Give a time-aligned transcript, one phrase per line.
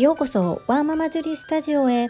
[0.00, 2.08] ようこそワーママジュリスタジオへ。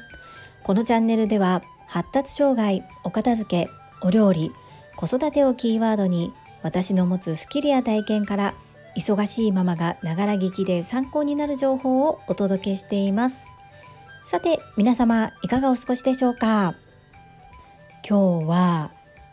[0.62, 3.68] このチャンネルでは発達障害お片付け
[4.00, 4.52] お料理
[4.94, 6.32] 子育てをキーワードに
[6.62, 8.54] 私の持つスキルや体験から
[8.96, 13.48] 忙しいママがながら聞きで参考になる情報をお届けしています。
[14.24, 16.76] さて皆様いかがお過ごしでしょうか？
[18.08, 18.92] 今日は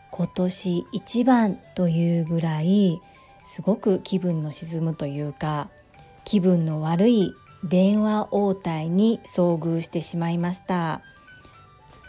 [0.10, 3.00] 今年一番というぐらい
[3.46, 5.70] すごく気分の沈むというか
[6.24, 11.02] 気分の悪い電話応対に遭遇してしまいました。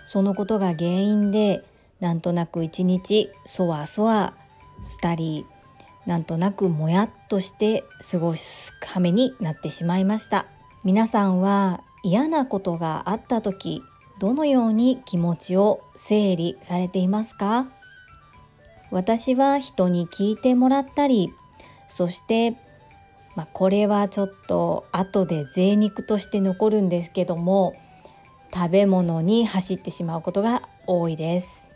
[0.05, 1.65] そのことが原因で
[2.01, 4.34] なんとなく一日そわそわ
[4.83, 5.47] したり
[6.07, 10.47] なんとなくもやっとして過ごす羽目になってしまいました。
[10.84, 13.83] 皆さんは嫌なことがあった時
[14.21, 17.66] どのように気持ちを整理されていますか？
[18.91, 21.33] 私は人に聞いてもらったり
[21.88, 22.57] そして
[23.37, 27.74] まあ、これはちょっと後で贅肉として残るんですけども
[28.52, 31.68] 食べ物に走ってしまうことが多いです。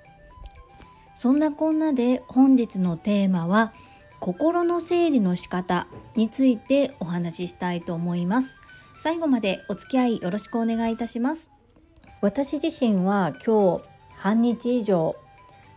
[1.15, 3.73] そんなこんなで本日のテーマは
[4.19, 5.87] 心の整理の仕方
[6.17, 8.61] についてお話ししたいと思います。
[8.99, 11.51] 最後までお付き合いよろしくお願いいたします。
[12.23, 13.85] 私自身は今日
[14.17, 15.17] 半日以上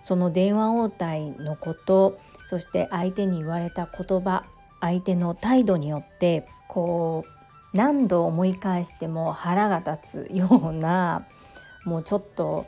[0.03, 4.45] その電話応対のことそして相手に言われた言葉
[4.79, 11.25] 相手の態度によってこう何度思い返しても腹が立つような
[11.85, 12.65] もうちょっと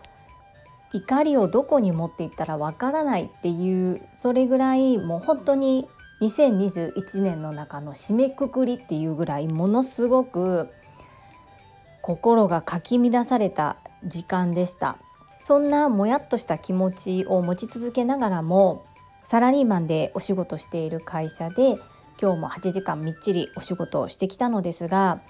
[0.93, 5.87] 怒りをどこに持っていったらわからないっていうそれぐらいもう本当に
[6.21, 10.69] 2021年の中の締めくくりっていうぐらいものすごく
[12.01, 14.97] 心がかき乱された時間でした。
[15.39, 18.85] そんなもやっとした気持ちを持ち続けながらも
[19.23, 21.77] サラリーマンでお仕事している会社で
[22.19, 25.21] 今日も8時間みっちりお仕事をしてきたのですが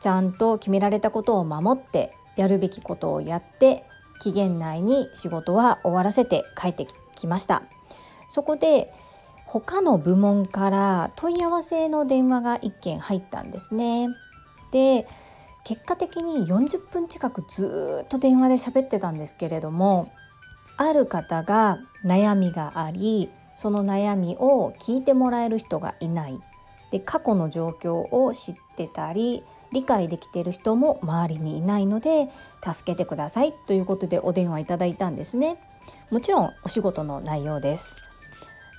[0.00, 3.84] ちゃんと決められたことを守ってやるべきことをやって
[4.20, 7.62] 期限内に仕事は終わらせて帰ってきました。
[8.28, 8.92] そこで
[9.46, 14.08] 他の部門から問い合わせの電話が1件入ったんですね。
[14.70, 15.06] で
[15.64, 20.10] 結果的に40分近くずっと電話で喋ってたんですけれども
[20.76, 23.28] ある方が悩みがあり
[23.60, 26.40] その悩みを聞いてもらえる人がいない。
[26.90, 32.30] で過去の状況を知ってたり理解できてる人も周りにいないので
[32.64, 35.58] 助けてくださいということでお電話いただいたんですね。
[36.10, 38.02] もちろんお仕事の内容です。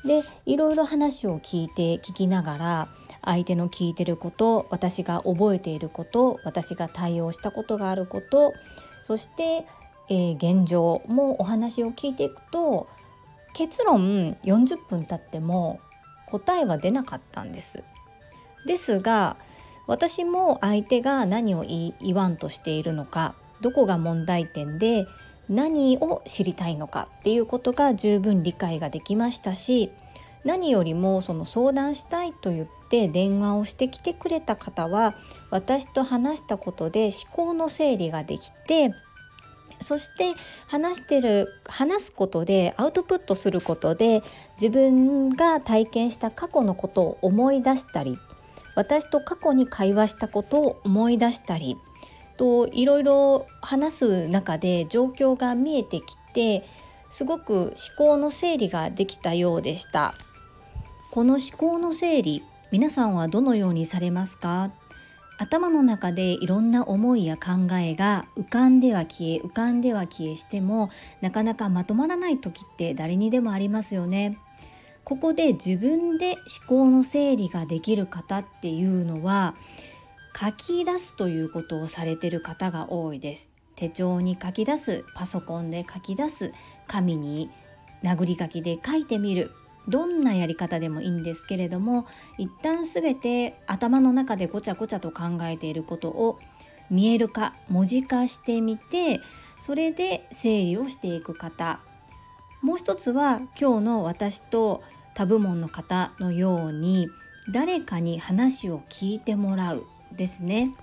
[0.03, 2.87] でいろいろ話を聞いて聞きながら
[3.23, 8.55] 相手の聞いてること私が覚えていること私が対応したことがあること
[9.03, 9.67] そして、
[10.09, 12.87] えー、現状もお話を聞いていくと
[13.53, 15.79] 結論40分経っても
[16.27, 17.83] 答えは出なかったんです。
[18.65, 19.37] ですが
[19.87, 25.07] 私も相手が何を言わんとしているのかどこが問題点で
[25.49, 29.91] 何を知りたいのかっていうことが十分理解ができましたし
[30.43, 35.15] 何よりもその相談したいと言って電話をしてきてくれた方は
[35.49, 38.93] 私と話したことで思考の整理ができて
[39.81, 40.33] そして
[40.67, 44.21] 話してる話すことでアウトプットすることで
[44.61, 48.17] 自分が体験した過去のことを思い出したり
[48.75, 51.77] 私と過去に会話したことを思い出したり
[52.37, 56.63] といろいろ話す中で状況が見えてきて
[57.09, 60.13] すごく思考の整理ができたようでした。
[61.11, 62.41] この思考の整理
[62.71, 64.71] 皆さんはどのようにされますか？
[65.41, 74.37] 頭の中でいろんな思いや考えが浮かんでは消え浮かんでは消えしてもなかなかまとまらない時って誰にでもありますよね。
[75.03, 79.55] ここで自分で思考の整理ができる方っていうのは
[80.39, 83.49] 書き出すということをされてる方が多いです。
[83.75, 86.53] 手帳に書き出すパソコンで書き出す
[86.85, 87.49] 紙に
[88.03, 89.49] 殴り書きで書いてみる
[89.87, 92.05] どんなやり方でもいいんですけれども
[92.37, 96.39] 一旦全て頭の中でごちゃごちゃと考えていることを
[96.89, 99.21] 見える化文字化してみて
[99.59, 101.79] それで整理をしていく方。
[102.61, 104.83] もう一つは今日の私と
[105.15, 107.09] 他部門の方のように
[107.51, 110.75] 誰かに話を聞いてもらうですね。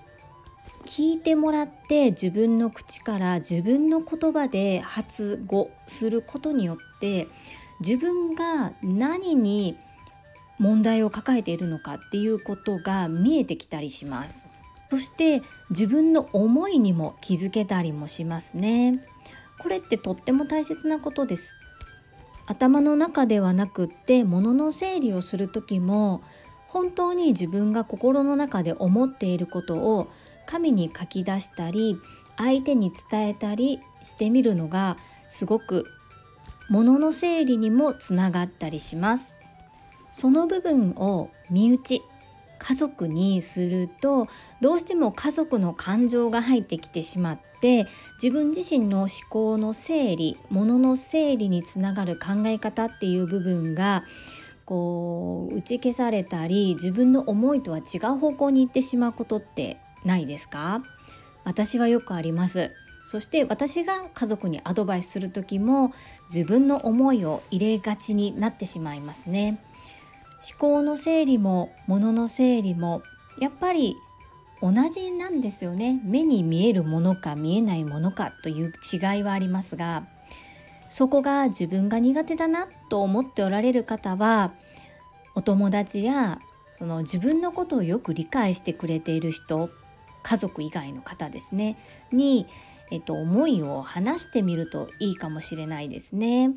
[0.85, 7.29] 聞いてもらって自分の口から自分の言葉で発語することによって
[7.81, 9.77] 自分が何に
[10.59, 14.49] 問題を抱えているのかっていうことが見えてきたりします。
[14.91, 19.05] そして自分の思いにも気づけたりもしますね。
[19.59, 21.57] これってとっても大切なことです。
[22.47, 26.23] 頭の中ではなくって物の整理をする時も
[26.67, 30.11] 本当に自分が心の中で思っていることを
[30.47, 31.99] 紙に書き出したり
[32.39, 34.97] 相手に伝えたりしてみるのが
[35.29, 35.85] すごく
[36.69, 39.35] 物の整理にもつながったりします。
[40.13, 42.03] その部分を身内
[42.59, 44.27] 家族にすると
[44.61, 47.87] どうしても家族の感情が入ってきてしまって
[48.21, 54.03] 自分自身の思考の整理物の整理につながる考え方っていう部分が
[54.65, 60.83] こう打ち消されたり自分の思いとは違う方向に行ってしまうことってないですか？
[61.45, 62.73] 私はよくあります。
[63.09, 65.95] そして私が家族にアドバイスする時も
[66.31, 69.59] 自分の思いを入れがちになってしまいますね。
[70.47, 73.03] 思考の整理も物の整理も
[73.41, 73.97] やっぱり
[74.61, 76.03] 同じなんですよね。
[76.05, 80.07] 目に見えるものか見えないものかという違いはありますが
[80.91, 84.53] そこが自分が苦手だなと思っておられる方は
[85.35, 86.41] お友達や
[86.77, 89.71] その自分のことをよく理解してくれている人
[90.23, 91.79] 家族以外の方ですね
[92.13, 92.47] に、
[92.91, 96.53] えっと、思いを話してみるといいかもしれないですね。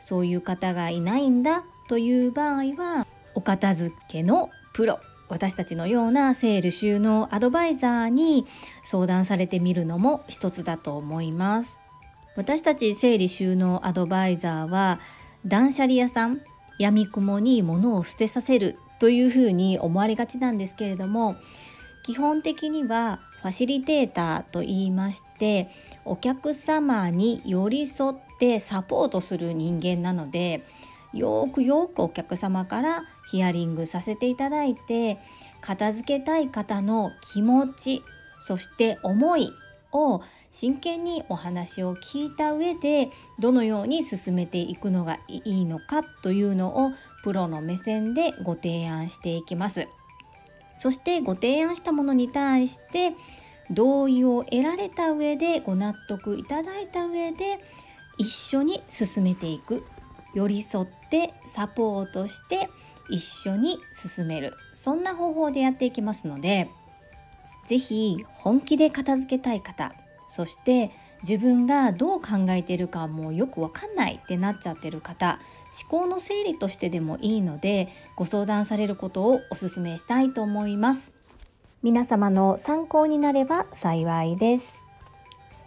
[0.00, 8.46] そういう方がいないんだという場合はお片付けのプロ私たちのようなセール収納アドバイザーに
[8.84, 11.80] 相談されてみるのも一つだと思います
[12.36, 15.00] 私たち整理収納アドバイザーは
[15.46, 16.40] 断捨離屋さん
[16.78, 21.36] 闇雲に物を捨てさせるというふうに思われがちなんですけれども
[22.04, 25.68] 基本的にはファシリテーターと言いまして
[26.04, 30.64] お客様に寄り添ってサポートする人間なので
[31.12, 35.18] よくよくお客様からヒアリングさせていただいて
[35.60, 38.02] 片付けたい方の気持ち
[38.40, 39.50] そして思い
[39.92, 40.20] を
[40.50, 46.92] 真剣にお話を聞いた上でどのように進めていくのがいいのかというのを
[47.22, 49.88] プロの目線でご提案していきます。
[50.76, 53.12] そしてご提案したものに対して
[53.70, 57.58] 同意を得られた上でご納得いただいた上で
[58.18, 59.84] 一緒に進めていく。
[60.34, 62.68] 寄り添ってサポートして
[63.08, 64.54] 一緒に進める。
[64.72, 66.68] そんな方法でやっていきますので
[67.66, 69.94] 是非本気で片付けたい方
[70.28, 70.90] そして
[71.26, 75.40] 自分がどう考えているかもうよくわかんないってなっちゃってる方
[75.88, 81.16] 思考の整理としてでもいいのでご相談されることをお勧めしたいと思います
[81.82, 84.84] 皆様の参考になれば幸いです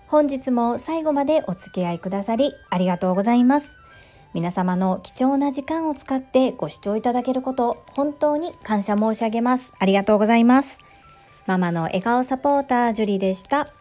[0.07, 3.77] 本日も最後までお付き合いくださりありがとうございます
[4.37, 9.73] 皆様の貴重な時間を使ってご視聴いただけること本当に感謝申し上げます。
[9.79, 10.77] ありがとうございます。
[11.47, 13.76] ママの笑顔サポータージュリでした。